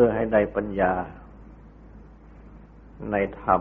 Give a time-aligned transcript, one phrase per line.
[0.00, 0.94] พื่อให้ได้ปัญญา
[3.10, 3.60] ในธรรม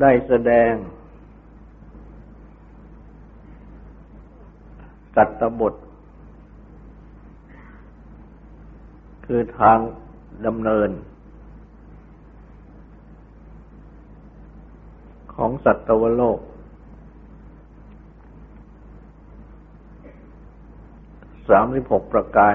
[0.00, 0.72] ได้แสดง
[5.14, 5.74] สัตตบท
[9.26, 9.78] คือทาง
[10.46, 10.90] ดำเนิน
[15.34, 16.40] ของสัตวโลก
[21.48, 22.54] สามสิบหกประการ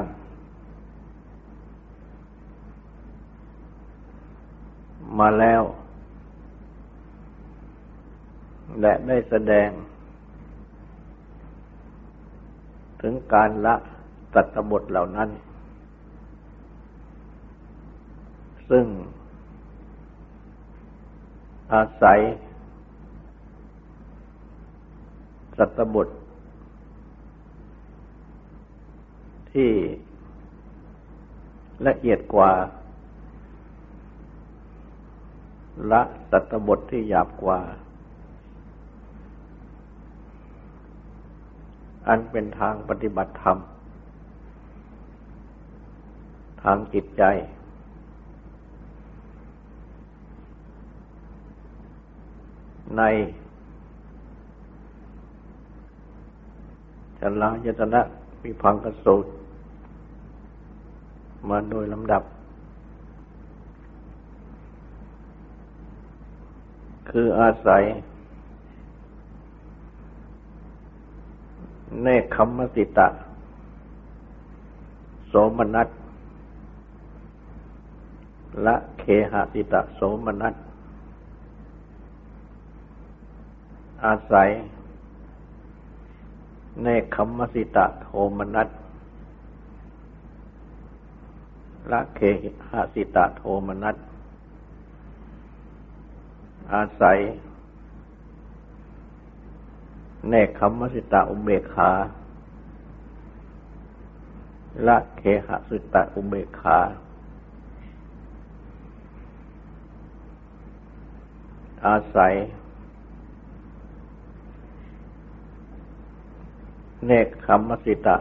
[5.19, 5.63] มาแล้ว
[8.81, 9.69] และได้แสดง
[13.01, 13.75] ถึงการละ
[14.33, 15.29] ตัตบทเหล่านั้น
[18.69, 18.85] ซึ่ง
[21.73, 22.19] อาศัย
[25.57, 26.07] สัตบท
[29.57, 29.73] ที่
[31.87, 32.51] ละเอียดกว่า
[35.91, 37.59] ละสัตบทที่หยาบกว่า
[42.07, 43.57] อันเป็นทางปฏิบัติธรรม
[46.63, 47.23] ทางจิตใจ
[52.97, 53.01] ใน
[57.19, 58.01] ชลายตนะ
[58.43, 59.29] วิพังกสูตร
[61.49, 62.23] มาโดยลำดับ
[67.09, 67.83] คืออาศัย
[72.01, 73.07] เนคขมมติตะ
[75.27, 75.87] โสมนัส
[78.63, 80.53] และเคหติตะโสมนัส
[84.05, 84.49] อาศัย
[86.81, 88.67] เนคขมมสิตะโทมนัส
[91.91, 92.19] ละเค
[92.71, 93.95] หสิตะโทมนัส
[96.73, 97.17] อาศัย
[100.29, 101.91] เนคขมสิตะอุเบกขา
[104.87, 106.79] ละเคหสิตะอุเบกขา
[111.85, 112.33] อาศัย
[117.05, 118.15] เนคขมสิตะ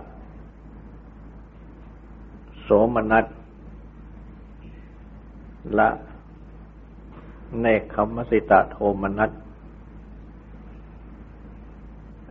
[2.62, 3.26] โสมนัส
[5.78, 5.88] ละ
[7.60, 9.30] เนคขมสิตะโทมนัส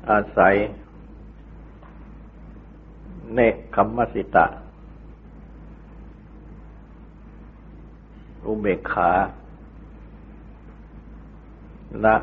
[0.09, 0.55] อาศัย
[3.33, 4.45] เนคขมสิตะ
[8.45, 9.11] อุเบกขา
[12.05, 12.15] ละ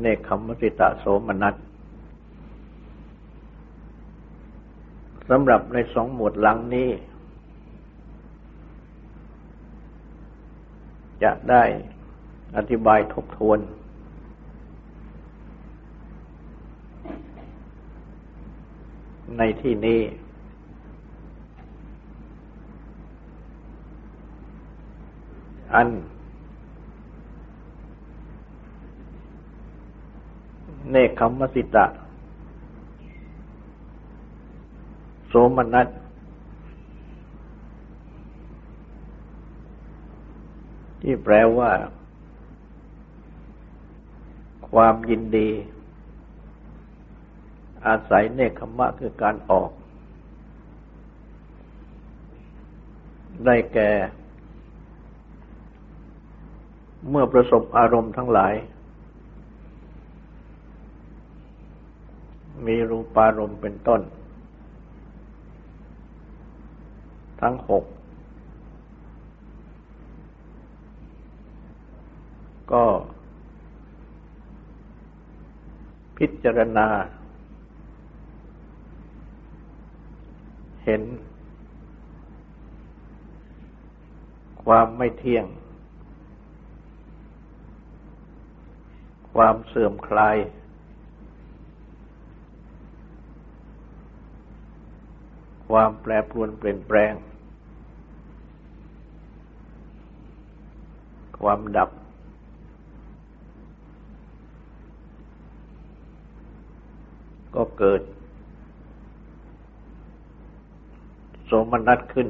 [0.00, 1.54] เนคขมสิตะโสมนัส
[5.28, 6.88] สำหรับในสองหมวดหลังนี้
[11.22, 11.62] จะได้
[12.56, 13.58] อธิบายทบทวน
[19.38, 20.00] ในที่นี้
[25.74, 25.88] อัน
[30.90, 31.86] เนคขมสิตะ
[35.28, 35.88] โสมนัส
[41.02, 41.72] ที่แปลว่า
[44.70, 45.48] ความยินดี
[47.86, 49.70] อาศัยเนคขมะคือการออก
[53.44, 53.90] ได้แก่
[57.08, 58.54] เมื่อประสบอารมณ์ทั้งหลาย
[62.66, 64.00] มีรูปารมณ์เป็นต้น
[67.40, 67.84] ทั้งหก
[72.72, 72.84] ก็
[76.16, 76.88] พิจารณา
[80.84, 81.02] เห็น
[84.64, 85.46] ความไม่เที่ยง
[89.34, 90.36] ความเสื่อมคลาย
[95.68, 97.14] ความแปรปรวนเปลี่ยนแปลง
[101.42, 101.90] ความดับ
[107.54, 108.02] ก็ เกิด
[111.50, 112.28] สมนัสขึ้น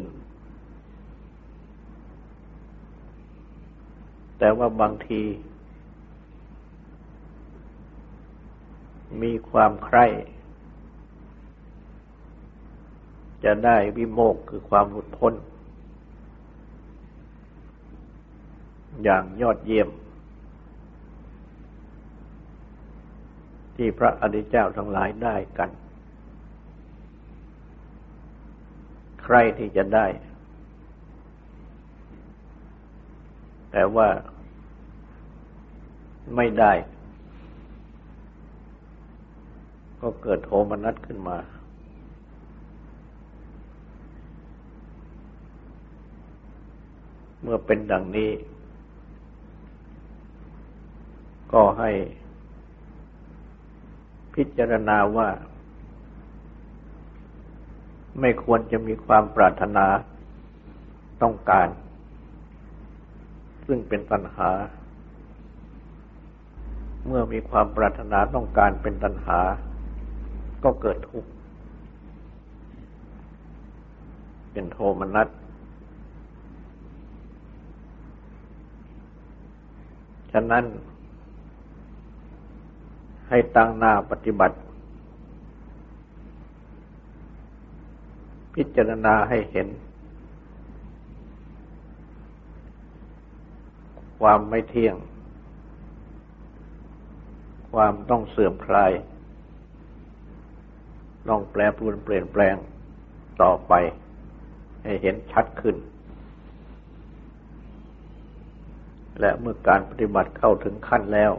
[4.38, 5.22] แต่ว่าบางที
[9.22, 10.06] มีความใคร่
[13.44, 15.34] จะได้วิโมกคือความหลุดพ้น
[19.04, 19.88] อย่างยอดเยี่ยม
[23.78, 25.70] ที่พระอริยเจ้าทั้งหลายได้กัน
[29.22, 30.06] ใครที่จะได้
[33.72, 34.08] แต่ว่า
[36.36, 36.72] ไม่ได้
[40.00, 41.38] ก็เกิดโทมนัสขึ้นมา
[47.40, 48.30] เมื่อเป็นดังนี้
[51.52, 51.90] ก็ให้
[54.38, 55.29] พิจารณาว่า
[58.20, 59.87] ไม่ควรจะมีความปรารถนา
[61.23, 61.69] ต้องการ
[63.67, 64.50] ซึ่งเป็นตัณหา
[67.06, 69.40] เมื่อมีความปรารถนาต้องการเป็นตัณหา
[70.64, 71.31] ก็เกิดทุกข์
[74.52, 75.29] เป็นโทมนัส
[80.32, 80.64] ฉะนั้น
[83.28, 84.56] ให้ตั้งหน้าปฏิบัติ
[88.54, 89.69] พิจารณาให้เห็น
[94.20, 94.96] ความไม่เที่ยง
[97.75, 98.92] ความต้องเสื่อมคลาย
[101.28, 102.56] ต้องแปรปรวนเปลี่ยนแปลง
[103.42, 103.72] ต่อไป
[104.84, 105.76] ให้เห็นชัดขึ้น
[109.20, 111.32] และเมื่อการปฏิบัติเข้าถึงขั้นแล้ว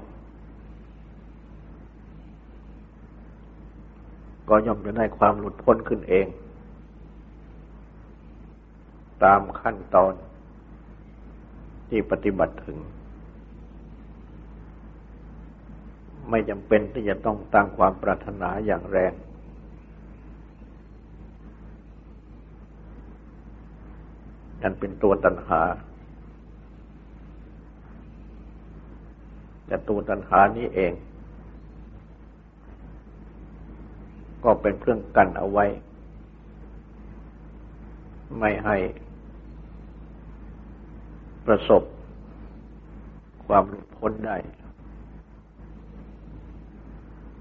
[4.49, 6.27] ก็ย่อมจะได้ความหลุดพ้นขึ้นเอง
[9.23, 10.13] ตามขั้นตอน
[11.89, 12.77] ที่ปฏิบัติถึง
[16.29, 19.13] ไม่จำเป็นที่จะต้องตั้งความปรารถนาอย่างแรง
[24.61, 25.61] นั่นเป็นตัวตัณหา
[29.67, 30.93] แต่ตัวตัณหานี้เอง
[34.43, 35.65] ก็เป็นเครื่องกันเอาไว้
[38.39, 38.77] ไม่ให้
[41.45, 41.83] ประสบ
[43.45, 44.37] ความหลุดพ้นได้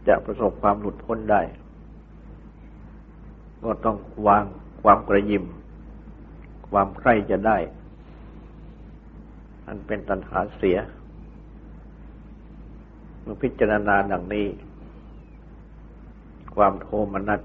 [0.09, 1.43] จะประสบความหลุดพ้นได้
[3.65, 4.45] ก็ต้องวาง
[4.83, 5.45] ความกระยิม
[6.71, 7.59] ความใคร่จะได้
[9.67, 10.79] อันเป็นตัณหาเสีย
[13.25, 14.47] มื่อพิจารณาดังนี้
[16.59, 17.41] ความโทมนัส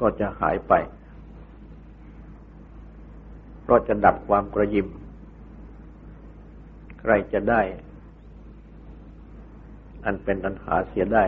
[0.00, 0.72] ก็จะหายไป
[3.62, 4.88] เพราะจะดับความกระยิม
[7.00, 7.60] ใครจะได้
[10.04, 11.24] อันเป็นตัญหาเสียได้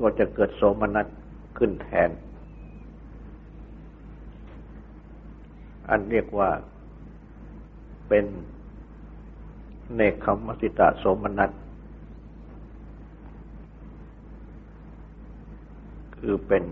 [0.00, 1.06] ก็จะเกิดโสมนัส
[1.58, 2.10] ขึ้นแทน
[5.88, 6.50] อันเรียกว่า
[8.08, 8.24] เป็น
[9.94, 11.50] เนคขมสิตาโสมนัส
[16.18, 16.64] คือเป็น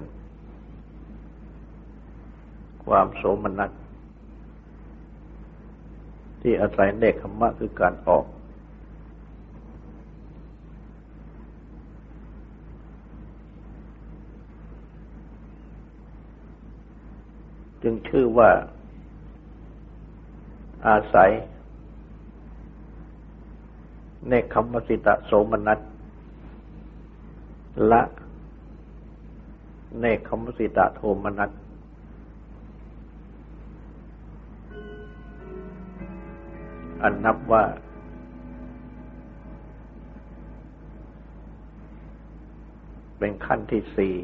[2.85, 3.71] ความโสมนัส
[6.40, 8.25] ที่อาศัยเนคขมะคือการออก
[17.83, 18.50] จึงชื่อว่า
[20.88, 21.30] อาศัย
[24.28, 25.81] เนคขมสิตะโสมนัส
[27.90, 28.02] ละ
[29.99, 31.50] เนคขมสิตะโทมนัส
[37.02, 37.64] อันนับว่า
[43.19, 44.14] เป็นขั้นที่สี่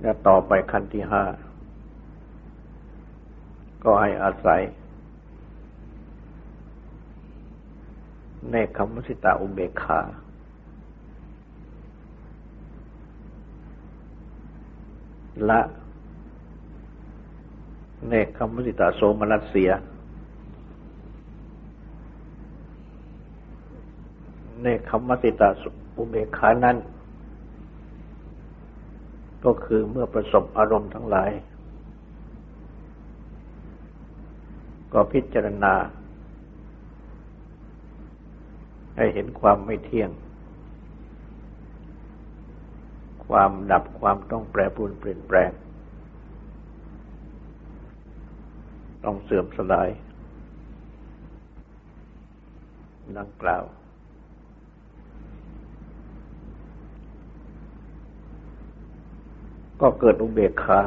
[0.00, 1.24] และต่อไปขั้นที่ห้า
[3.84, 4.60] ก็ให้อาศัย
[8.50, 10.00] ในคำมสิตาอุเบกขา
[15.50, 15.60] ละ
[18.10, 19.70] ในคำมสิตาโสมนัสเสีย
[24.62, 25.48] ในคำมสิตา
[25.96, 26.76] อุเบกขานั้น
[29.44, 31.30] ก็คือเมื่อประสบอารมณ์ทั้งหลาย
[34.92, 35.74] ก็พิจารณา
[38.96, 40.10] ให้เห็นความไม่เที่ยง
[43.26, 45.50] ความดับความต้องแปรปรวนเปลี่ยนแปลง
[49.04, 49.88] ต้องเสื่อมสลาย
[53.18, 53.64] ดังกล่าว
[59.80, 60.82] ก็เกิดอุเบกขา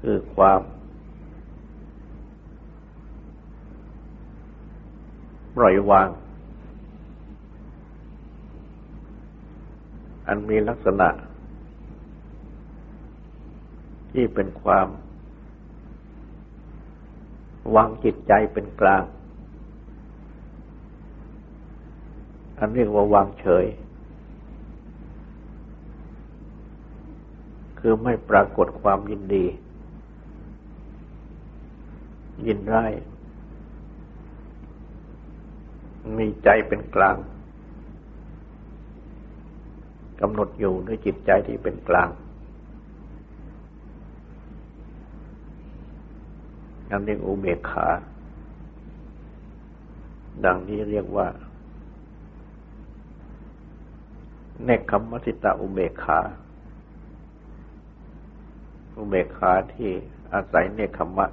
[0.00, 0.60] คือความ
[5.56, 6.08] ปล่อยวาง
[10.26, 11.08] อันมีลักษณะ
[14.12, 14.88] ที่เป็นความ
[17.74, 19.04] วางจิตใจเป็นกลาง
[22.58, 23.66] อันเรียกว่าวางเฉย
[27.78, 29.44] คือไม่ปรากฏความยินดี
[32.46, 32.92] ยินร้าย
[36.18, 37.16] มีใจเป็นกลาง
[40.20, 42.08] กำหนดอยู่ด้วยจิตใจที่เป็นกลาง
[46.90, 47.86] นั่นเรียกอุเบกขา
[50.44, 51.28] ดังนี้เรียกว่า
[54.64, 56.18] เนคขมมสิตาอุเบกขา
[58.96, 59.90] อุเบกขาที่
[60.32, 61.26] อาศัยเนคขมะ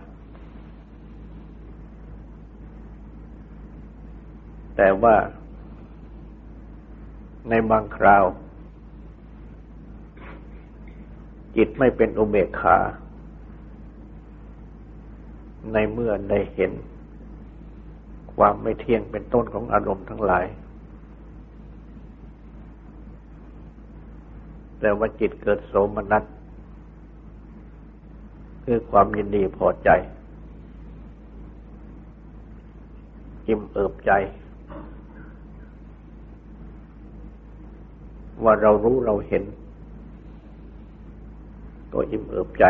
[4.84, 5.16] แต่ว่า
[7.50, 8.26] ในบางคราว
[11.56, 12.78] จิตไม่เป็นอุเบกขา
[15.74, 16.72] ในเมื่อได้เห็น
[18.36, 20.46] ความไม่เที่ยงเป็นต้นของอารมณ์ทั้งหลาย
[24.80, 26.24] แต่ว่าจิตเกิดโสมนัส
[28.66, 29.90] คือความยินดีพอใจ
[33.48, 34.14] อิ่มเอิบใจ
[38.44, 39.44] ว่าเรารู้เราเห็น
[41.94, 42.64] ก็อิ่มเอิบใจ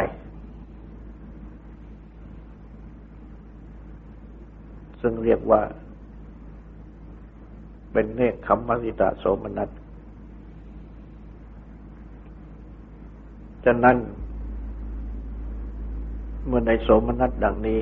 [5.01, 5.61] ซึ่งเรียกว่า
[7.91, 9.69] เป็นเนคขมมสิตาโสมนัส
[13.65, 13.97] ฉะนั้น
[16.45, 17.81] เมื่อในโสมนัสดังนี้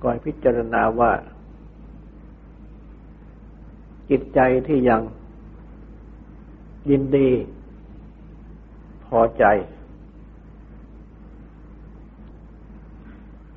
[0.00, 1.10] ก็ให้พิจารณาว่า
[4.10, 5.02] จิตใจที่ยัง
[6.90, 7.30] ยินดี
[9.04, 9.44] พอใจ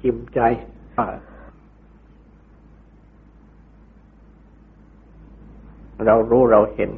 [0.04, 0.40] อิ่มใจ
[6.06, 6.92] เรารู้เราเห็น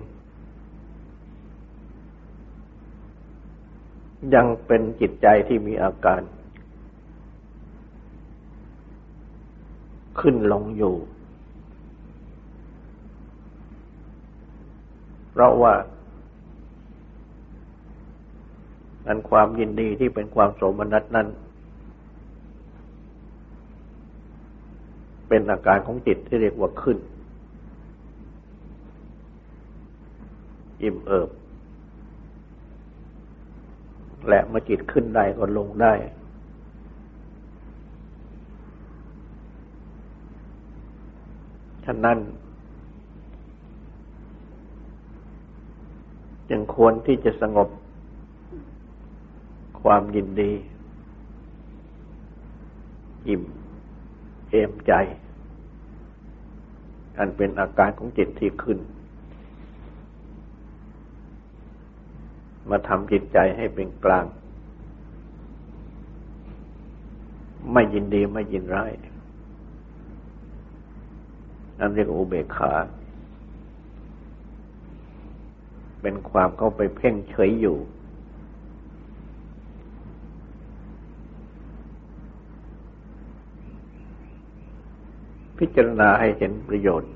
[4.34, 6.22] ยังเป็นจิตใจที่มีอาการ
[10.20, 10.96] ขึ้นลงอยู่
[15.34, 15.74] เพราะว่า
[19.08, 21.28] อันความยินดีที่เป็นความโสมนัสนั้น
[25.28, 26.98] เป็นอาการของจิตที่เรียกว่าขึ้น
[30.82, 31.30] อิ่มเอิบ
[34.30, 35.94] และเมื่อจิตขึ้นได้ก็ลงได้
[41.86, 42.18] ฉะนั้น
[46.50, 47.70] จึงควรที่จะสงบ
[49.82, 50.52] ความยินดี
[53.28, 53.44] อิ่ม
[54.50, 54.94] เอมใจ
[57.18, 58.80] อันเป็นอาการของจิตที่ขึ้น
[62.70, 64.26] มาทำจิตใจให้เป็นกลาง
[67.74, 68.92] ไม่ยินดีไม่ยินร้าย
[71.80, 72.74] นั่นเรียกอุเบกขา
[76.04, 77.78] เป็นความเข้าไปเพ่งเฉยอยู่
[85.58, 87.12] พิจารณาให้เห็นประโยชน์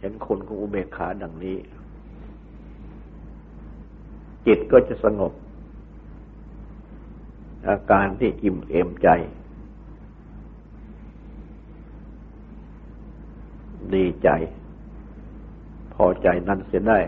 [0.00, 1.56] เห็นคนของอุเบกขาดังนี้
[4.46, 5.32] จิตก็จะสงบ
[7.68, 9.08] อาการที่อิ่มเอมใจ
[13.94, 14.28] ดีใจ
[15.94, 16.98] พอใจนั้นเสียได้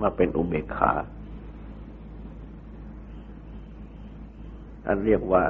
[0.00, 0.92] มาเป็นอุเบกขา
[4.86, 5.44] อันเรียกว่า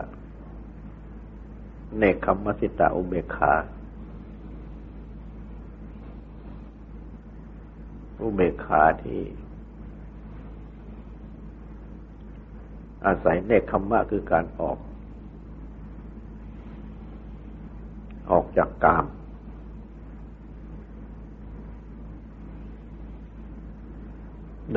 [1.99, 3.53] เนคขมัสิตาอุเบกขา
[8.23, 9.21] อุเบกขาที่
[13.07, 14.79] อาศัยเนคขมมะคือการออก
[18.31, 19.05] ออก จากกาม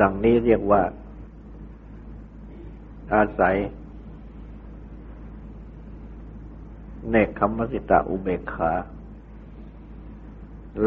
[0.00, 0.82] ดังนี้เรียกว่า
[3.14, 3.56] อาศัย
[7.10, 8.72] เนคขมสิตาอุเบกขา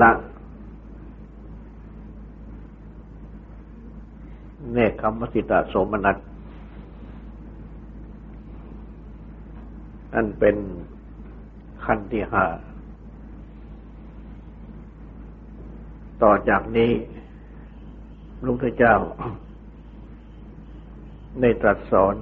[0.01, 0.11] ละ
[4.73, 6.17] เนคขมสิตาโสมนัส
[10.13, 10.55] อันเป็น
[11.83, 12.43] ขั้นที่ห้า
[16.23, 16.91] ต่อจากนี้
[18.45, 18.95] ลุงพระเจ้า
[21.41, 22.15] ในตรัสสอน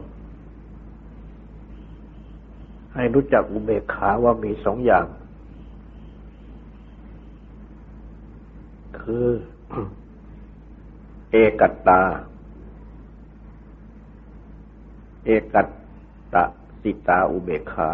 [2.93, 5.05] ให้รู้จักอุเบกขาว่ามีสองอย่าง
[8.99, 9.27] คือ
[11.31, 12.01] เอกัตตา
[15.25, 15.69] เอกัต
[16.33, 16.43] ตะ
[16.81, 17.89] สิตาอุเบกขา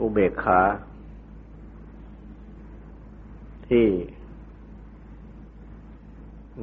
[0.00, 0.60] อุเบกขา
[3.68, 3.86] ที่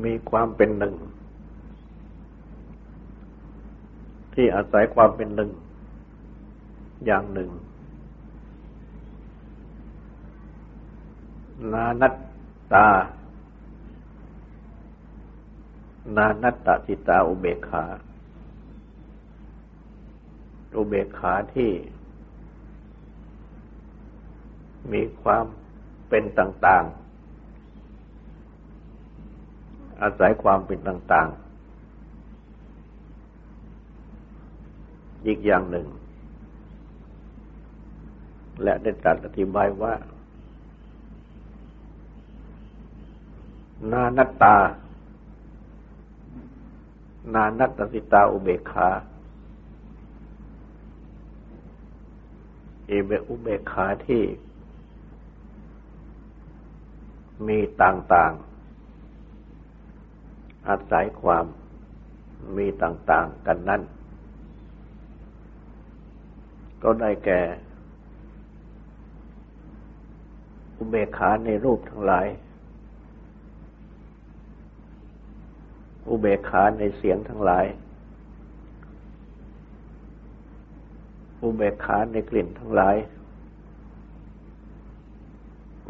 [0.03, 0.95] มีความเป็นหนึ่ง
[4.33, 5.49] ที่อาศัยความเป็นหนึ่ง
[7.05, 7.49] อย่างหนึ่ง
[11.73, 12.15] นานัต
[12.73, 12.87] ตา
[16.15, 17.85] นานัตตจิตาอุเบกขา
[20.77, 21.71] อุเบกขาที่
[24.91, 25.45] มีความ
[26.09, 27.01] เป็นต่างๆ
[30.01, 31.35] อาศัยความเป็นต่างๆ
[35.25, 35.87] อีกอย่างหนึ่ง
[38.63, 39.93] และได้ตรัสอธิบายว่า
[43.91, 44.57] นานัตตา
[47.33, 48.89] นานัตติตาอุเบกขา
[52.87, 54.21] เอเบอุเบกขาที่
[57.47, 58.51] มีต่างๆ
[60.67, 61.45] อาศัยความ
[62.57, 63.81] มีต่างๆกันนั้น
[66.83, 67.41] ก็ได้แก่
[70.77, 72.27] อุเบกขาในรูปทั้งหลาย
[76.09, 77.65] อุเบกขาในเสียงทั้งหลาย
[81.43, 82.95] อุเบกขาในกลิ่นทั้งหลาย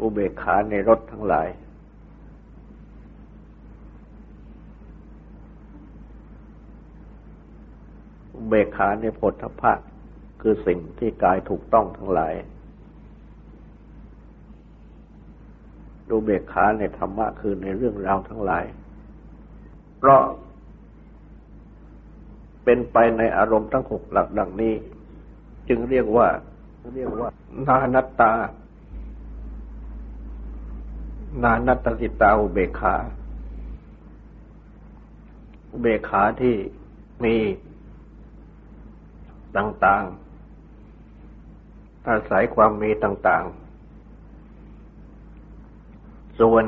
[0.02, 1.48] อุเบกขาในรสทั้งหลาย
[8.34, 9.72] อุเบกขาในผลทพะ
[10.40, 12.34] คือสิ่งที่กายถูกต้องทั้งหลาย
[16.08, 18.64] ดูเบกขาในธรรมะคือในเรื่องราวทั้งหลาย
[19.98, 20.22] เพราะ
[22.64, 24.74] เป็นไปในอารมณ์ทั้งหกหลักดังนี้
[25.68, 26.26] จึงเรียกว่า
[26.94, 27.28] เรียกว่า
[27.66, 28.32] นานัตตา
[31.40, 32.96] นานัตติตาอุเบกขา
[35.70, 36.54] อุเบกขาที่
[37.24, 37.36] มี
[39.56, 43.54] ต่างๆ อาศัยความมีต่างๆ
[46.38, 46.64] ส่วน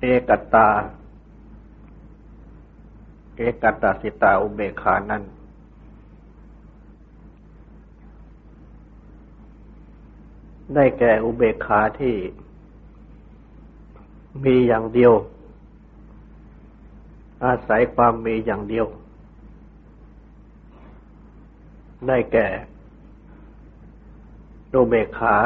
[0.00, 0.68] เอกตา
[3.36, 5.22] เอกตาสิตาอุเบกขานั้น
[10.74, 12.14] ได้แก่อุเบกขาที่
[14.44, 15.12] มีอย่างเดียว
[17.44, 18.86] อาศัยความมีอย่างเดียว
[22.06, 22.46] ได้แก่
[24.68, 25.36] โดเบกขา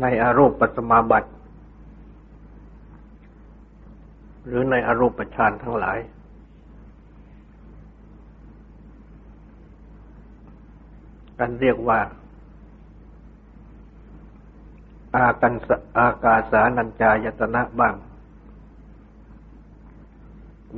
[0.00, 1.28] ในอารมณ์ปัสมาบัติ
[4.46, 5.98] หรือในอารมณ์ปัจฌานทั้งหลาย
[11.38, 11.98] กันเรียกว่า
[15.16, 15.54] อากัน
[15.98, 17.94] อากาสานัญจายตนะบ้าง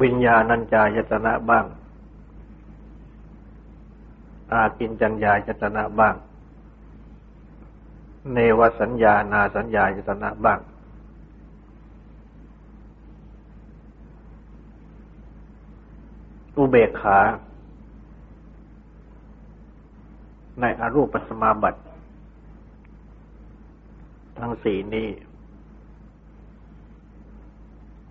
[0.02, 1.64] วิญญาณัญจายตนะบ้าง
[4.52, 6.14] อากินจัญญาจตนะบ้าง
[8.32, 10.60] เนวสัญญานาสัญญาจตนะบ้าง
[16.56, 17.18] อุเบกขา
[20.60, 21.80] ในอรูปสมาบัติ
[24.44, 25.08] ทั้งสี่นี้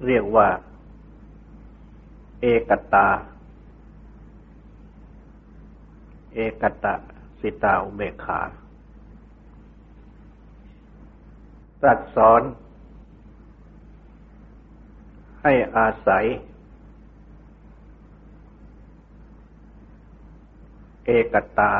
[0.06, 0.48] เรียกว่า
[2.42, 3.08] เอกตา
[6.36, 6.94] เอกตะ
[7.42, 8.42] สิตาอุเบกขา
[11.82, 12.42] ตรัสสอน
[15.42, 16.26] ให้อาศัย
[21.06, 21.74] เอกตา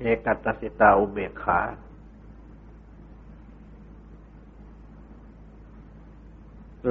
[0.00, 1.60] เอกตสิตาอุเบกขา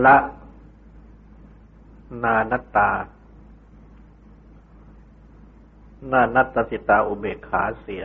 [0.05, 0.17] ละ
[2.23, 2.91] นานัตา
[6.11, 8.03] นานัตสิตาอุเบกขาเสีย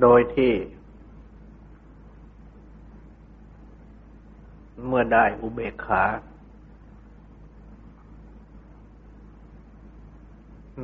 [0.00, 0.54] โดยที่
[4.86, 6.04] เมื่อได้อุเบกขา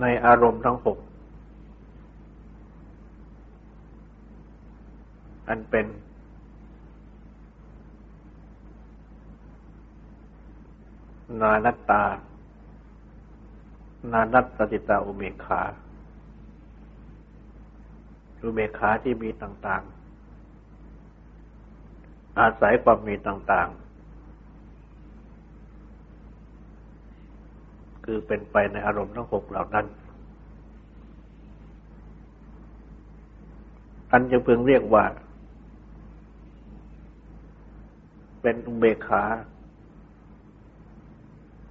[0.00, 0.98] ในอารมณ์ทั้งหก
[5.48, 5.86] อันเป็น
[11.40, 12.04] นานัตตา
[14.12, 15.62] นานัตติตาอุเบกขา
[18.42, 19.92] อุเบกขาที่มีต่าง ๆ
[22.38, 23.81] อาศัยความมีต่าง ๆ
[28.04, 29.86] คือเป็นไปในอารมณ์ทั้งหกเหล่านั้น
[34.10, 35.04] อันจะพึงเรียกว่า
[38.42, 39.22] เป็นอุเบกขา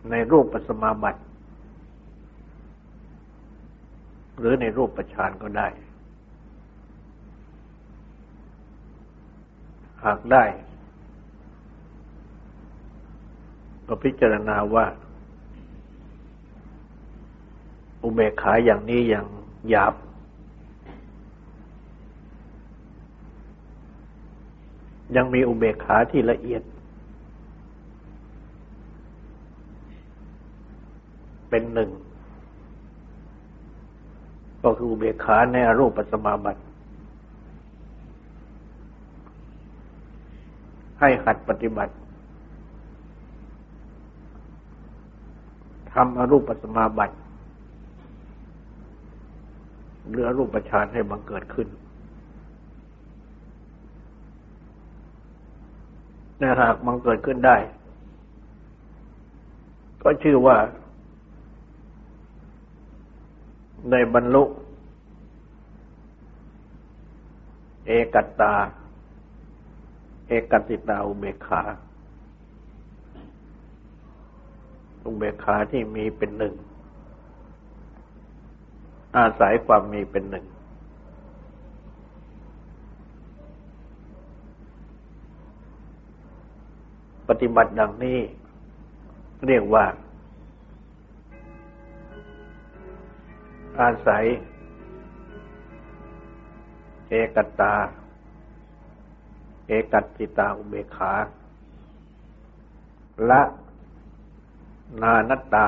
[0.10, 1.22] ในรูปปัสมาบัติ
[4.40, 5.68] หรือในรูปประชานก็ได้
[10.06, 10.44] หากได้
[13.88, 14.86] ก็พิจารณาว่า
[18.04, 19.26] อุเบกขาอย่างนี้อย่าง
[19.70, 19.94] หยาบ
[25.16, 26.62] ยังมีอุเบกขาที่ละเอียด
[31.50, 31.90] เป็นหนึ่ง
[34.64, 36.62] ก็คืออุเบกขาในอรูปปัสมาบัติ
[41.00, 41.94] ให้หัดปฏิบัติ
[45.94, 47.16] ทำอรูปปัสมาบัติ
[50.12, 51.68] หรืออรูปฌานให้บังเกิดขึ้น
[56.38, 57.58] แต่หากบังเกิดขึ้นได้
[60.04, 60.58] ก็ชื่อว่า
[63.92, 64.44] ในบรรลุ
[67.86, 68.54] เอกัตตา
[70.28, 71.62] เอกัติตาอุเบกขา
[75.06, 76.54] อุเบกขาที่มีเป็นหนึ่ง
[79.18, 80.46] อาศัยความมีเป็นหนึ่ง
[87.28, 88.20] ปฏิบัติดังนี้
[89.48, 89.86] เรียกว่า
[93.80, 94.24] อาศัย
[97.10, 97.74] เอกตา
[99.68, 101.14] เอกัติตาอุเบขา
[103.30, 103.42] ละ
[105.02, 105.68] นานัตตา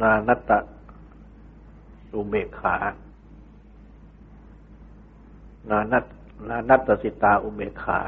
[0.00, 0.50] นานัตต
[2.14, 2.76] อุเบกขา
[5.70, 6.04] นานัต
[6.48, 7.98] นานัตสิตาอุเบกขา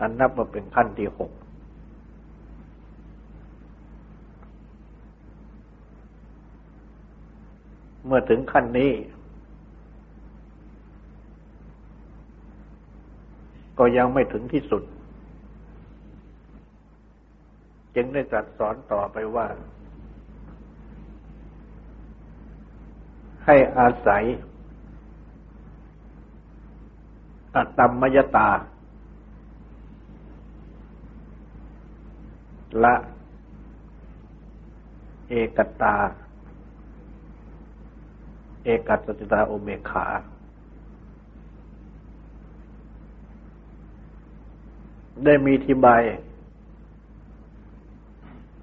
[0.00, 1.30] อันนับมาเป็นขั้นที่หก
[8.04, 8.92] เมื่อถึงขั้นนี้
[13.78, 14.82] ก็ยังไม่ถึงที่สุด
[17.94, 19.46] จึงได้ตรัสสอนต่อไปว่า
[23.44, 24.24] ให้อาศัย
[27.54, 28.50] อัตตมยตา
[32.84, 32.94] ละ
[35.28, 35.96] เอกตา
[38.64, 40.06] เอกัสติตาโอเมขา
[45.24, 46.02] ได้มีทิบาย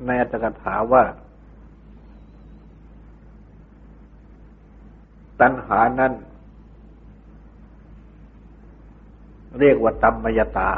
[0.06, 1.04] ในอัตถกถาว่า
[5.42, 6.14] ตัณหานั้น
[9.60, 10.72] เรียกว่าตัมมยตา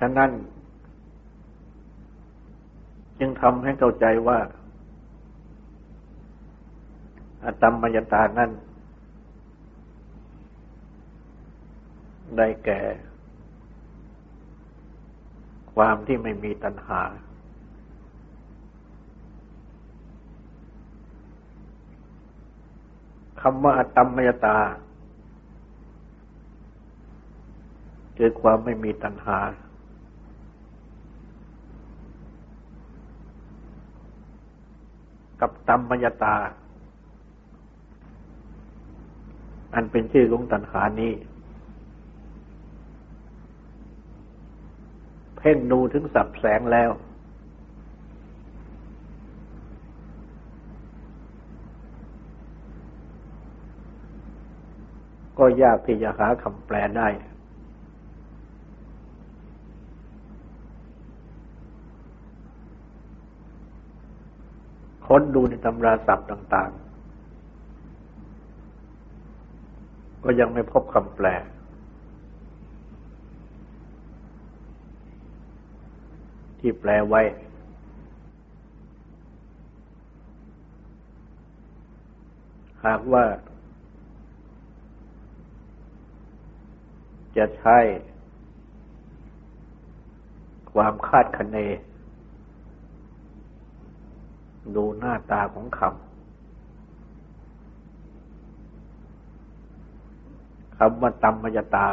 [0.00, 0.30] ฉะนั้น
[3.18, 4.38] จึงทำให้เข้าใจว่า
[7.44, 8.50] อตัมมยตานั้น
[12.36, 12.80] ได้แก่
[15.74, 17.02] ความที่ไม่มีตัณหา
[23.40, 24.58] คำว่าอตัมมยตา
[28.16, 29.38] คือความไม่มีตัณหา
[35.40, 36.36] กับตัมมยตา
[39.74, 41.12] อันเป็นชื่อของตัณหานี้
[45.40, 46.90] เพ่งดูถึงสับแสงแล้ว
[55.38, 57.08] ก็ยากที่จะหาคำแปลได้
[65.06, 66.90] ค้นดูในตำราศัพท์ต่าง ๆ
[70.24, 71.26] ก็ยังไม่พบคำแปล
[76.60, 77.22] ที่แปลไว้
[82.84, 83.24] หากว่า
[87.36, 87.78] จะใช้
[90.72, 91.56] ความคาดคะเน
[94.74, 95.94] ดูหน้าตาของคำ
[100.76, 101.88] คำว่าตัมมยตา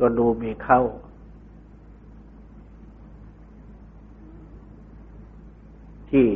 [0.00, 0.80] ก็ดูมีเข้า
[6.10, 6.26] ที่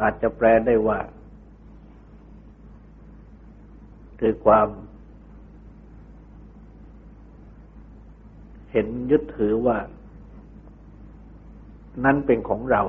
[0.00, 0.98] อาจจะแปลได้ว่า
[4.20, 4.68] คือความ
[8.70, 9.78] เห็นยึดถือว่า
[12.04, 12.82] นั้นเป็นของเรา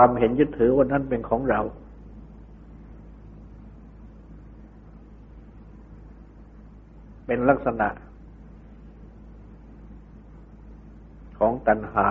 [0.00, 1.60] ความเห็นยึดถือว่านั้นเป็นของเรา
[7.26, 7.88] เป็นลักษณะ
[11.38, 12.08] ของตัณหา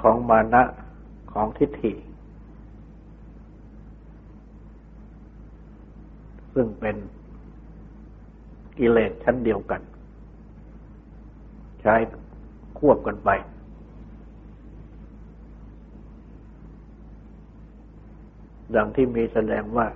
[0.00, 0.62] ของมานะ
[1.32, 1.92] ของทิฏฐิ
[6.54, 6.96] ซึ่งเป็น
[8.78, 9.80] กิเลสชั้นเดียวกัน
[11.80, 11.94] ใช้
[12.78, 13.30] ควบกันไป
[18.76, 19.88] ดังที่มีแสดงว่า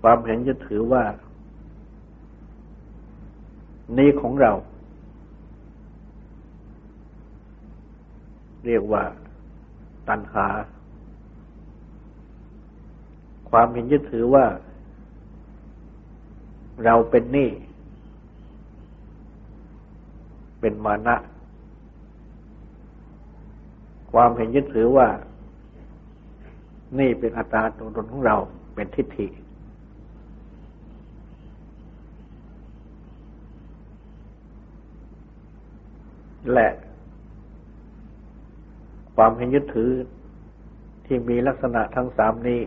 [0.00, 1.04] ความเห็นจะถือว่า
[3.98, 4.52] นี้ของเรา
[8.66, 9.04] เรียกว่า
[10.08, 10.46] ตัณหา
[13.50, 14.46] ความเห็นยึดถือว่า
[16.84, 17.50] เราเป็นนี่
[20.60, 21.16] เป็นมานะ
[24.12, 25.08] ความเห็นยึดถือว่า
[26.98, 28.36] นี่เป็นอัตตาตัวตนของเรา
[28.74, 29.26] เป็นทิฏฐิ
[36.52, 36.68] และ
[39.16, 39.90] ความเห็นยึดถือ
[41.06, 42.62] ที่มีลักษณะทั้งสามนี้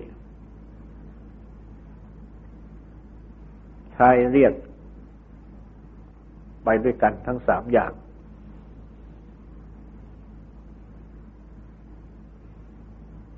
[3.93, 4.53] ใช้เรียก
[6.63, 7.91] ไปด้วยกันทั้งสามอย่าง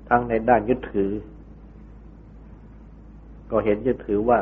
[0.08, 1.10] ทั้งในด้านยึดถือ
[3.50, 4.40] ก็เห็นยึดถือว่า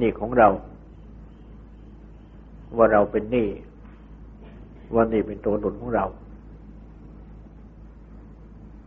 [0.00, 0.48] นี่ของเรา
[2.76, 3.48] ว่าเราเป็นนี่
[4.94, 6.04] ว่านี่เป็นตัวตนของเรา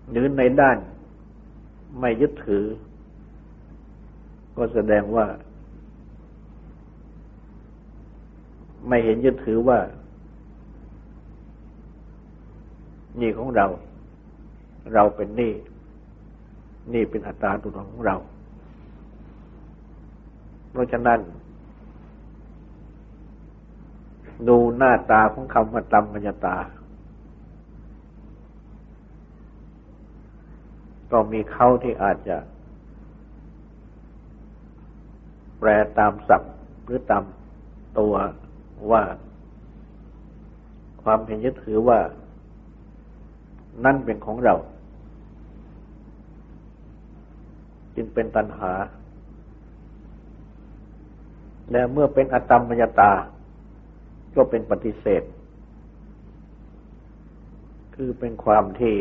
[0.10, 0.78] หรือในด้าน
[2.00, 2.66] ไม่ยึดถือ
[4.58, 5.26] ก็แสดงว่า
[8.88, 9.80] ไม่เห็นยึดถือว่า
[13.22, 13.66] นี่ของเรา
[14.94, 15.54] เราเป็นนี่
[16.94, 18.16] นี่เป็นอัตตาตัวตนของเรา
[20.72, 21.20] เพราะฉะนั้น
[24.48, 26.58] ดูหน้าตาของคำว่าตัมมัญตา
[31.12, 32.38] ก็มีเขาที่อาจจะ
[35.60, 37.24] แปลตามศัพท์หรือตาม
[38.00, 38.14] ตัว
[38.92, 39.04] ว่า
[41.04, 42.00] ความเห็นยึดถือว่า
[43.84, 44.56] นั่นเป็นของเรา
[47.96, 48.74] จึงเป็นตัณหา
[51.72, 53.12] และเมื่อเป็นอตมมยตา
[54.36, 55.24] ก็เป็นปฏิเสธ
[57.96, 58.96] คือเป็นความที่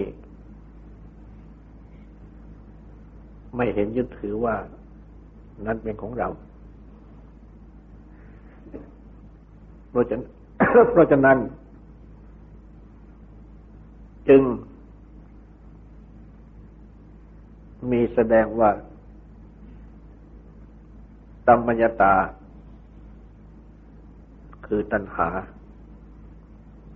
[3.57, 4.55] ไม่เห็นยึดถือว่า
[5.67, 6.29] นั่นเป็นของเรา
[9.91, 11.37] เพราะฉะนั้น
[14.29, 14.43] จึง
[17.91, 18.71] มีแสดงว่า
[21.47, 22.15] ตัมมยตา
[24.67, 25.29] คือตัณหา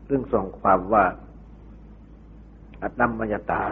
[0.08, 1.04] ซึ่งส่งความว่า
[2.82, 3.62] อตัมมยตา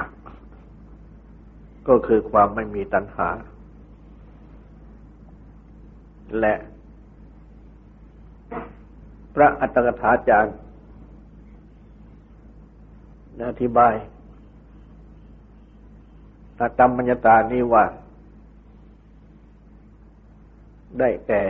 [1.88, 3.29] ก็คือความไม่มีตัณหา
[6.40, 6.55] และ
[9.35, 10.55] พระอัตถกถาจารย์
[13.51, 13.94] อธิบาย
[16.59, 17.85] ตากรรมมัญญตานี้ว่า
[20.99, 21.42] ได้แก่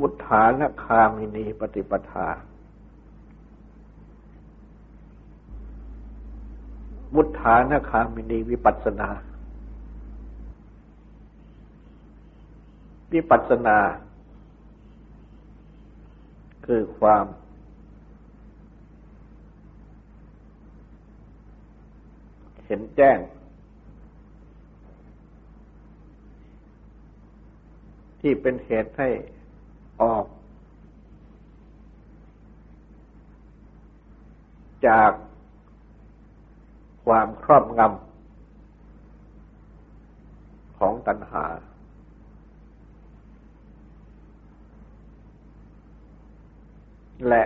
[0.00, 2.28] วุฒานคามินีปฏิปทา
[7.14, 9.10] วุฒานคามินีวิปัสนา
[13.12, 13.78] วิปัสนา
[16.66, 17.24] คือความ
[22.74, 23.18] ห็นแจ้ง
[28.20, 29.08] ที่เป็นเหตุให้
[30.02, 30.26] ออก
[34.86, 35.12] จาก
[37.04, 41.44] ความครอบงำของตัณหา
[47.28, 47.42] และ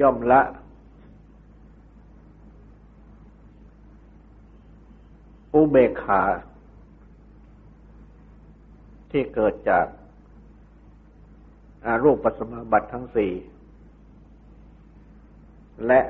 [0.00, 0.42] ย่อมละ
[5.54, 6.22] อุเบกขา
[9.10, 9.86] ที่เกิดจาก
[11.86, 13.32] อารูปปัสมาบัติทั้งสี่
[15.86, 16.00] และ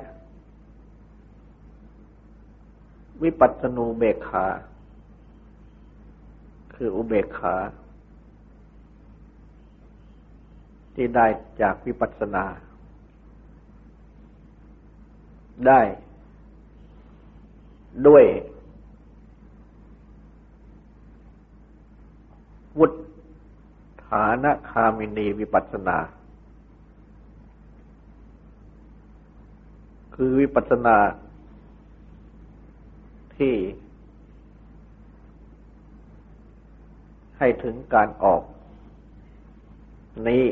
[3.22, 4.46] วิปัสสนูเบกขา
[6.74, 7.56] คืออุเบกขา
[10.94, 11.26] ที่ได้
[11.60, 12.44] จากวิปัสสนา
[15.66, 15.80] ได้
[18.06, 18.24] ด้วย
[22.78, 22.92] วุฒ
[24.06, 25.98] ฐานคามินีวิปัสนา
[30.14, 30.96] คือวิปัสสนา
[33.36, 33.54] ที่
[37.38, 38.42] ให้ถึงการออก
[40.28, 40.44] นี้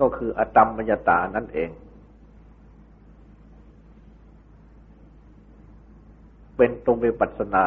[0.00, 1.70] ก็คืออตัมมยตานั่นเอง
[6.64, 7.64] เป็นตรงวิปัสสนา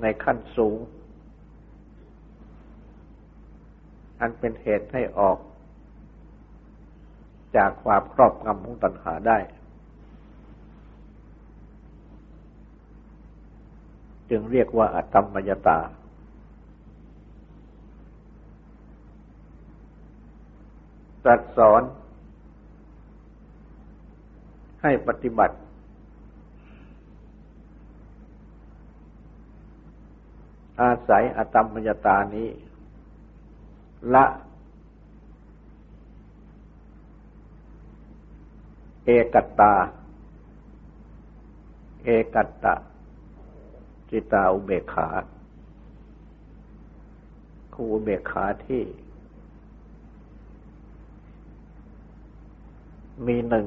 [0.00, 0.78] ในขั้นสูง
[4.20, 5.38] อันเป็นเหตุให้ออก
[7.56, 9.38] จากความครอบงำของตัณหาได้
[14.30, 15.78] จึงเรียกว่าอตัมมยตา
[21.24, 21.82] ตรัสสอน
[24.82, 25.56] ให้ปฏิบัติ
[30.80, 32.48] อาศัยอตมมยตานี้
[34.14, 34.24] ละ
[39.04, 39.74] เอกัตตา
[42.04, 42.74] เอกัตตะ
[44.10, 45.08] จิตาอุเบกขา
[47.72, 48.82] คูอุเบกขาที่
[53.26, 53.66] มีหนึ่ง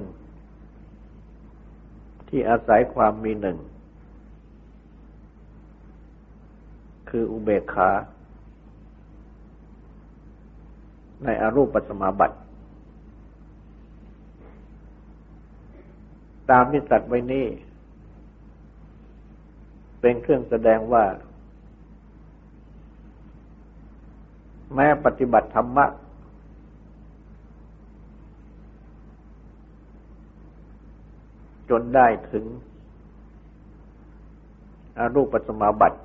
[2.28, 3.58] ที่อาศัยความมีหนึ่ง
[7.12, 7.90] คืออุเบกขา
[11.24, 12.38] ในอรูปสมาบัติ
[16.52, 17.48] ตามที่ตัดไว้นี้
[20.02, 21.04] เป็นเครื่องแสดงว่า
[24.74, 25.86] แม้ปฏิบัติธรรมะ
[31.70, 32.46] จนได้ถึง
[34.98, 36.00] อรูปสมาบัติ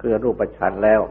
[0.00, 1.02] คือรูปฌานแล้ว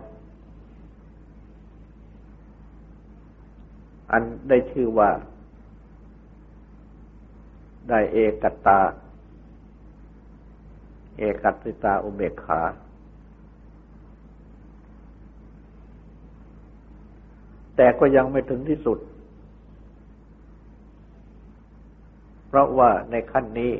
[4.11, 5.09] อันได้ชื่อว่า
[7.89, 8.79] ได้เอกตา
[11.17, 12.61] เอกัติตาอุเบกขา
[17.75, 18.99] แต่ก็ยังไม่ถึงที่สุด
[22.47, 23.73] เพราะว่าในขั้นนี้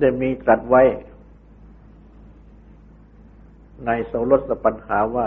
[0.00, 0.82] ได้มีตรัสไว้
[3.86, 5.24] ในโสรสปัญหาว่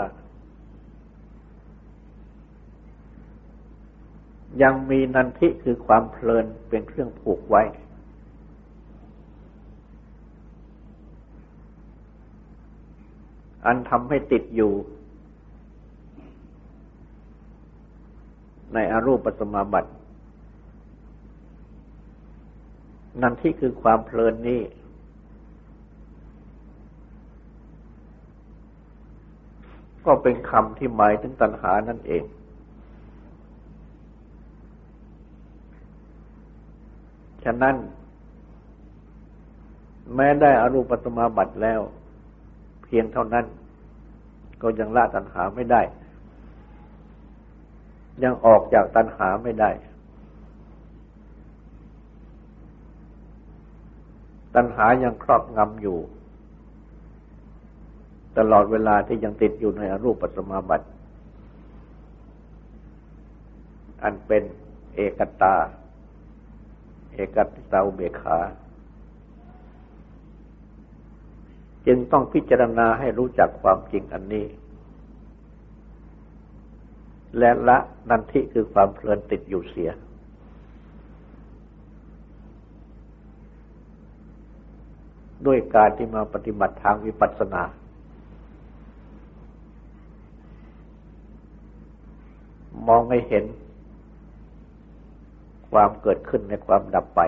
[4.62, 7.62] ยังมีนันทิคือความเพลินเป็นเครื่องผูกไว้
[13.66, 14.72] อันทำให้ติดอยู่
[18.74, 19.90] ในอรูปสมาบัติ
[23.22, 24.62] นั่นที่คือความเพลินนี้
[30.06, 32.22] ก็เป็นคำที่หมายถึงตัณหานั่นเอง
[37.44, 37.76] ฉะนั้น
[40.14, 41.80] แม้ได้อรูปสมาบัติแล้ว
[42.84, 43.44] เพียงเท่านั้น
[44.62, 45.82] ก็ยังละตัณหาไม่ได้
[48.22, 49.70] ยังออกจากตัณหาไม่ได้
[54.54, 55.98] ตัณหายังครอบงำอยู่
[58.38, 60.88] ตลอดเวลาที่ยังติดอยู่ในอรูปสมาบัติ
[64.02, 64.42] อันเป็น
[64.94, 65.56] เอกตา
[67.12, 68.38] เอกติตาอุเบขา
[71.86, 74.46] จึงต้องพิจารณาให้รู้จักความจริงอันนี้
[77.38, 77.78] และละ
[78.08, 79.90] นันทิคือความเพลินติดอยู่เสีย
[85.46, 87.62] ด้วยการที่มาปฏิบัติทางวิปัสสนา
[92.88, 93.44] มองให้เห็น
[95.72, 97.20] ความเกิดขึ้นในความดับไป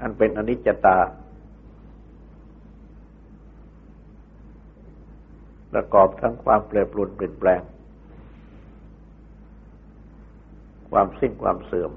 [0.00, 0.98] อันเป็นอนิจจตา
[5.72, 7.62] ประกอบทั้งความเปลี่ยนปลุนเปลี่ยนแปลง
[10.90, 11.90] ความสิ้นความเสื่อม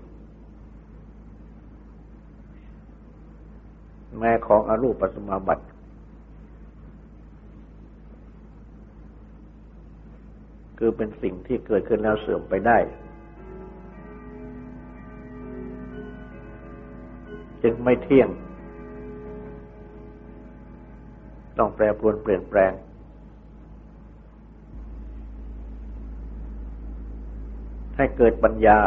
[4.19, 5.65] แม้ของอรูปสมาบัติ
[10.77, 12.77] คือเป็นสิ่งที่เกิดขึ้นแล้วเสื่อมไปได้
[17.63, 18.29] จึงไม่เที่ยง
[21.57, 22.73] ต้องแปรปรวนเปลี่ยนแปลง
[27.95, 28.79] ให้เกิดปัญญา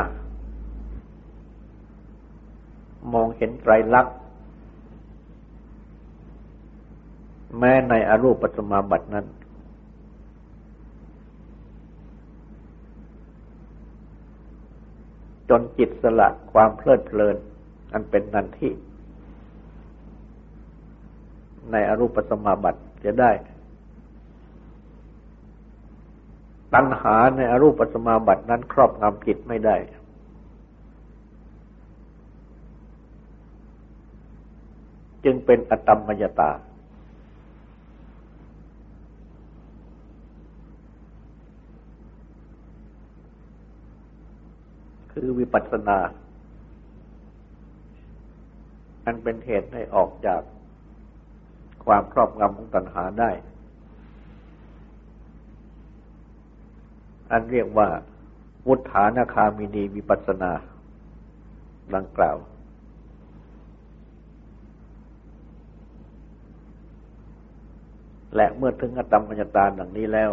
[3.12, 4.16] มองเห็นไตรลักษณ์
[7.64, 9.26] แม้ในอรูปปัสมาบัตินั้น
[15.48, 17.36] จนจิตสละความเพลิดเพลิน
[17.92, 18.72] อันเป็นนันที่
[21.72, 23.30] ในอรูปสมาบัติจะได้
[26.74, 29.76] ตัณหาในอรูปสมาบัตินั้นครอบงำจิตไม่ได้
[35.24, 36.52] จึงเป็นอตมมยตา
[45.12, 45.98] คือวิปัสสนา
[49.04, 50.42] อันเป็นเหตุให้ออกจาก
[51.84, 53.30] ความครอบงำของตัณหาได้
[57.30, 57.88] อันเรียกว่า
[58.66, 60.52] วุฒานาคามินีวิปัสนา
[61.94, 62.36] ดังกล่าว
[68.36, 70.30] และเมื่อถึงอตมมัญตาดังนี้แล้ว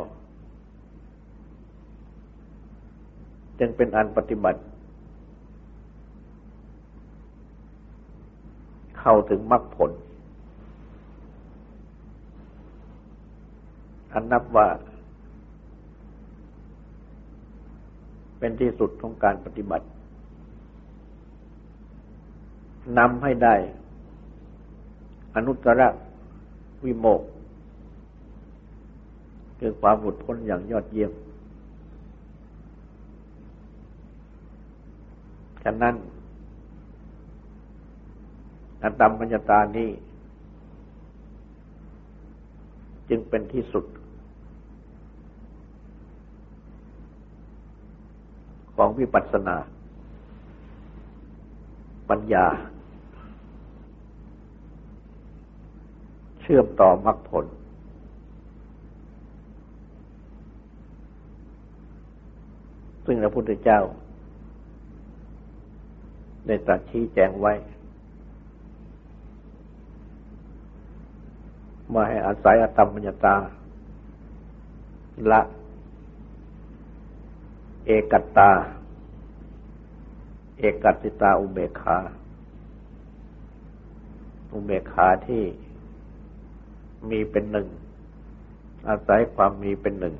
[3.59, 4.61] จึงเป็นอันปฏิบัติ
[8.99, 9.91] เข้าถึงมรรคผล
[14.13, 14.67] อันนับว่า
[18.39, 19.85] เป็นที่สุดของการปฏิบัติ
[22.97, 23.55] นำให้ได้
[25.35, 25.81] อนุตตร
[26.83, 27.21] วิโมก
[29.59, 31.11] คือความหลุดพ้นอย่างยอดเยี่ยม
[35.63, 35.95] ฉะนั้น
[38.83, 39.89] อันตตมัญญตานี้
[43.09, 43.85] จึงเป็นที่สุด
[48.75, 49.57] ของวิปัสสนา
[52.09, 52.45] ปัญญา
[56.41, 57.45] เชื่อมต่อมรรคผล
[63.05, 63.79] ซึ่งพระพุทธเจ้า
[66.47, 67.53] ได้ตรัสชี้แจงไว้
[71.93, 73.35] มาให้อาศัยอตมมัญตา
[75.31, 75.41] ละ
[77.85, 78.51] เอกัตตา
[80.59, 81.97] เอกัติตาอุเบกขา
[84.51, 85.43] อุเบกขาที่
[87.09, 87.67] มีเป็นหนึ่ง
[88.87, 90.15] อาศัยความมีเป็นหนึ่ง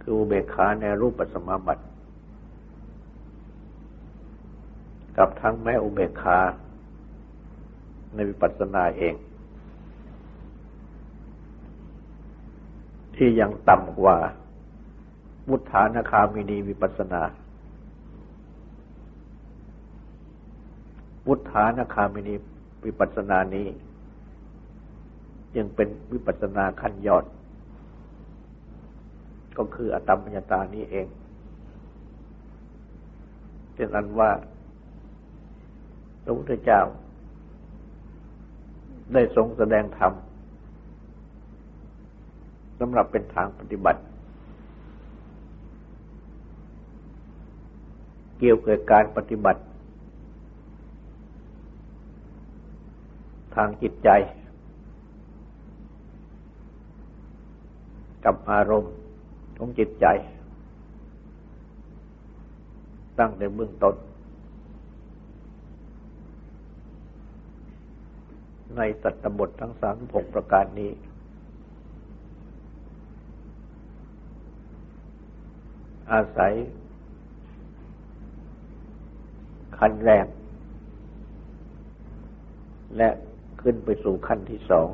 [0.00, 1.84] คืออุเบกขาในรูปปัสมาบัติ
[5.16, 6.38] กับทั้งแม้อุเบกขา
[8.16, 9.14] ในวิปัสสนาเอง
[13.16, 14.16] ที่ยังต่ำกว่า
[15.48, 17.22] มุทานาคามินีวิปัสสนา
[21.28, 22.34] วุฒานาคามินี
[22.84, 23.66] วิปัสสนานี้
[25.56, 27.24] ยังเป็นวิปัสสนาขั้นยอด
[29.58, 31.06] ก็คืออตมมญตานี้เอง
[33.74, 34.30] เป็นอันว่า
[36.24, 36.80] พระพุทธเจ้า
[39.12, 40.12] ได้ทรงแสดงธรรม
[42.80, 44.00] สำหรับเป็นทางปฏิบัติ
[48.38, 49.60] เกี่ยวกับการปฏิบัติ
[53.54, 54.08] ทางจิตใจ
[58.24, 58.94] กับอารมณ์
[59.58, 60.06] ของจิตใจ
[63.18, 63.94] ตั้งในเบื้องต้น
[68.76, 70.90] ในสัตบททั้งสามหกประการนี้
[76.12, 76.52] อาศัย
[79.78, 80.26] ขั้นแรก
[82.96, 83.08] และ
[83.62, 84.88] ขึ้นไปสู่ขั้นที่สอง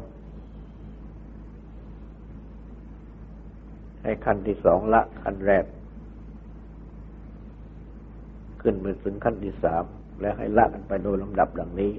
[4.02, 5.64] ให้ขั้นที่สองละขั้นแรก
[8.62, 9.84] ขึ้นไปถึงขั้นที่สาม
[10.20, 11.92] และให้ละกันไปโดยลำดับดังนี้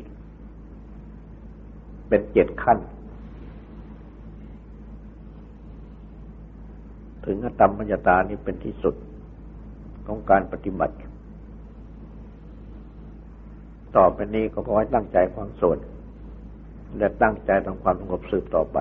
[2.13, 2.79] เป็นเจ็ดขั้น
[7.25, 8.95] ถึงอตมปัญตานี้เป็นที่สุด
[10.07, 10.95] ของการปฏิบัติ
[13.95, 15.77] ต่อไปนี้ก็ขอให้ตั้งใจความสวด
[16.97, 18.77] และตั้งใจทำความสงบสืบต่อไป